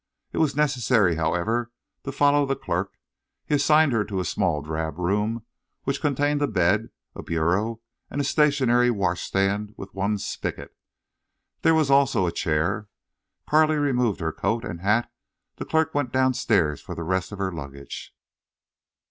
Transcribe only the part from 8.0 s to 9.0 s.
and a stationary